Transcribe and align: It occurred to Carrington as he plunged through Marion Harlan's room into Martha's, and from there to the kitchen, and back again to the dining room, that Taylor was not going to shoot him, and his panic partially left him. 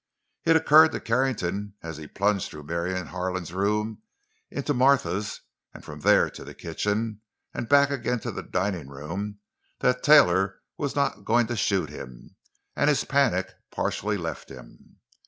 It 0.45 0.55
occurred 0.55 0.93
to 0.93 0.99
Carrington 0.99 1.75
as 1.83 1.97
he 1.97 2.07
plunged 2.07 2.49
through 2.49 2.63
Marion 2.63 3.05
Harlan's 3.05 3.53
room 3.53 4.01
into 4.49 4.73
Martha's, 4.73 5.41
and 5.75 5.85
from 5.85 5.99
there 5.99 6.27
to 6.27 6.43
the 6.43 6.55
kitchen, 6.55 7.21
and 7.53 7.69
back 7.69 7.91
again 7.91 8.19
to 8.21 8.31
the 8.31 8.41
dining 8.41 8.87
room, 8.87 9.37
that 9.81 10.01
Taylor 10.01 10.59
was 10.75 10.95
not 10.95 11.23
going 11.23 11.45
to 11.45 11.55
shoot 11.55 11.91
him, 11.91 12.35
and 12.75 12.89
his 12.89 13.03
panic 13.05 13.51
partially 13.69 14.17
left 14.17 14.49
him. 14.49 14.97